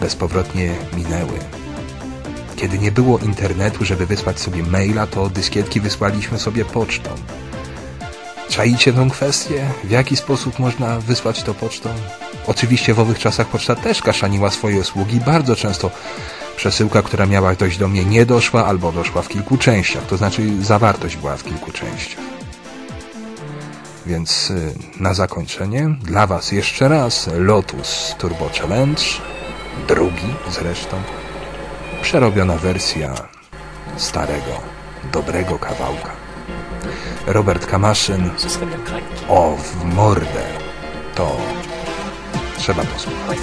bezpowrotnie 0.00 0.74
minęły. 0.96 1.38
Kiedy 2.56 2.78
nie 2.78 2.92
było 2.92 3.18
internetu, 3.18 3.84
żeby 3.84 4.06
wysłać 4.06 4.40
sobie 4.40 4.62
maila, 4.62 5.06
to 5.06 5.28
dyskietki 5.30 5.80
wysłaliśmy 5.80 6.38
sobie 6.38 6.64
pocztą. 6.64 7.10
Czaicie 8.54 8.92
tą 8.92 9.10
kwestię? 9.10 9.66
W 9.84 9.90
jaki 9.90 10.16
sposób 10.16 10.58
można 10.58 11.00
wysłać 11.00 11.42
to 11.42 11.54
pocztą? 11.54 11.90
Oczywiście 12.46 12.94
w 12.94 13.00
owych 13.00 13.18
czasach 13.18 13.46
poczta 13.46 13.74
też 13.74 14.02
kaszaniła 14.02 14.50
swoje 14.50 14.80
usługi. 14.80 15.20
Bardzo 15.20 15.56
często 15.56 15.90
przesyłka, 16.56 17.02
która 17.02 17.26
miała 17.26 17.54
dojść 17.54 17.78
do 17.78 17.88
mnie, 17.88 18.04
nie 18.04 18.26
doszła 18.26 18.66
albo 18.66 18.92
doszła 18.92 19.22
w 19.22 19.28
kilku 19.28 19.58
częściach. 19.58 20.06
To 20.06 20.16
znaczy 20.16 20.62
zawartość 20.62 21.16
była 21.16 21.36
w 21.36 21.44
kilku 21.44 21.72
częściach. 21.72 22.24
Więc 24.06 24.50
y, 24.50 24.74
na 25.00 25.14
zakończenie 25.14 25.96
dla 26.02 26.26
Was 26.26 26.52
jeszcze 26.52 26.88
raz 26.88 27.30
Lotus 27.38 28.14
Turbo 28.18 28.50
Challenge, 28.60 29.02
drugi 29.88 30.34
zresztą, 30.50 30.96
przerobiona 32.02 32.56
wersja 32.56 33.14
starego, 33.96 34.60
dobrego 35.12 35.58
kawałka. 35.58 36.23
Robert 37.26 37.66
Kamaszyn, 37.66 38.30
o 39.28 39.56
w 39.56 39.84
mordę, 39.84 40.42
to 41.14 41.36
trzeba 42.58 42.84
posłuchać. 42.84 43.38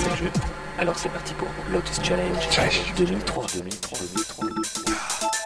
Cześć. 2.50 2.94
2003. 2.94 2.96
2003, 2.96 3.26
2003. 3.26 5.41